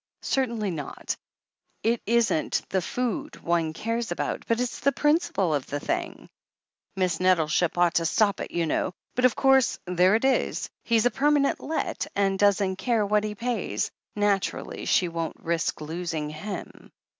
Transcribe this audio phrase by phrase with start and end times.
[0.23, 1.15] "Certainly not.
[1.83, 6.27] It isn't the food one cares about, but it's the principle of the thing."
[6.95, 8.93] "Miss Nettleship ought to stop it, you know.
[9.13, 13.35] But of course, there it is— ^he's a permanent let, and doesn't care what he
[13.35, 16.91] pays— ^naturally, she won't risk losing him."